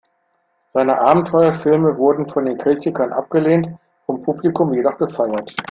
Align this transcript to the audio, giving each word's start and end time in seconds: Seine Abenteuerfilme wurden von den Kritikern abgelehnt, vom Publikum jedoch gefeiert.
Seine 0.73 0.99
Abenteuerfilme 0.99 1.95
wurden 1.95 2.27
von 2.27 2.45
den 2.45 2.57
Kritikern 2.57 3.13
abgelehnt, 3.13 3.67
vom 4.07 4.19
Publikum 4.23 4.73
jedoch 4.73 4.97
gefeiert. 4.97 5.53